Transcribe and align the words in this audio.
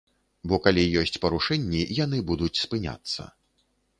Бо 0.51 0.55
калі 0.67 0.85
ёсць 1.01 1.19
парушэнні, 1.25 1.83
яны 2.05 2.23
будуць 2.31 2.51
спыняцца. 2.63 3.29